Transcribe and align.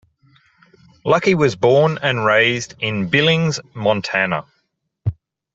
Luckey 1.05 1.35
was 1.37 1.55
born 1.55 1.99
and 2.01 2.25
raised 2.25 2.73
in 2.79 3.07
Billings, 3.09 3.59
Montana. 3.75 4.45